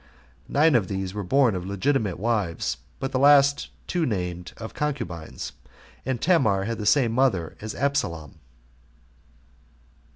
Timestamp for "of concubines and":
4.57-6.19